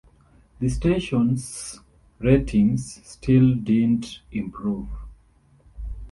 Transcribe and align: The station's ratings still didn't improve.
The 0.59 0.67
station's 0.67 1.79
ratings 2.19 3.01
still 3.07 3.53
didn't 3.53 4.21
improve. 4.31 4.87